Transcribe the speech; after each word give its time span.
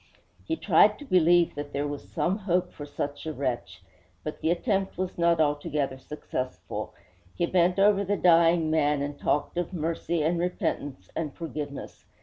He 0.47 0.55
tried 0.55 0.97
to 0.97 1.05
believe 1.05 1.53
that 1.53 1.73
there 1.73 1.87
was 1.87 2.09
some 2.09 2.35
hope 2.39 2.73
for 2.73 2.87
such 2.87 3.27
a 3.27 3.33
wretch; 3.33 3.83
but 4.23 4.41
the 4.41 4.49
attempt 4.49 4.97
was 4.97 5.15
not 5.15 5.39
altogether 5.39 5.99
successful. 5.99 6.95
He 7.35 7.45
bent 7.45 7.77
over 7.77 8.03
the 8.03 8.17
dying 8.17 8.71
man 8.71 9.03
and 9.03 9.19
talked 9.19 9.59
of 9.59 9.73
mercy 9.73 10.23
and 10.23 10.39
repentance 10.39 11.11
and 11.15 11.35
forgiveness. 11.35 12.05